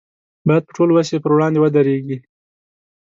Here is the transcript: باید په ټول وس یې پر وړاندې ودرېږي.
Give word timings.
باید 0.47 0.63
په 0.65 0.71
ټول 0.75 0.89
وس 0.91 1.07
یې 1.13 1.23
پر 1.23 1.31
وړاندې 1.35 1.59
ودرېږي. 1.59 2.17